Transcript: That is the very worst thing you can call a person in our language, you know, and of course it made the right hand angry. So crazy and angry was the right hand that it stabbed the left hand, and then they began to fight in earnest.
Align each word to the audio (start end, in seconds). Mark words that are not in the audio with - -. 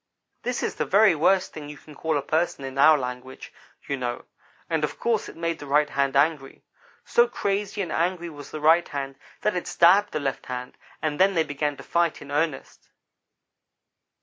That 0.41 0.63
is 0.63 0.73
the 0.73 0.85
very 0.87 1.13
worst 1.13 1.53
thing 1.53 1.69
you 1.69 1.77
can 1.77 1.93
call 1.93 2.17
a 2.17 2.23
person 2.23 2.65
in 2.65 2.79
our 2.79 2.97
language, 2.97 3.53
you 3.87 3.95
know, 3.97 4.25
and 4.67 4.83
of 4.83 4.99
course 4.99 5.29
it 5.29 5.35
made 5.35 5.59
the 5.59 5.67
right 5.67 5.91
hand 5.91 6.15
angry. 6.15 6.63
So 7.05 7.27
crazy 7.27 7.83
and 7.83 7.91
angry 7.91 8.27
was 8.31 8.49
the 8.49 8.61
right 8.61 8.87
hand 8.87 9.15
that 9.41 9.55
it 9.55 9.67
stabbed 9.67 10.11
the 10.11 10.19
left 10.19 10.47
hand, 10.47 10.75
and 11.03 11.19
then 11.19 11.35
they 11.35 11.43
began 11.43 11.77
to 11.77 11.83
fight 11.83 12.19
in 12.19 12.31
earnest. 12.31 12.89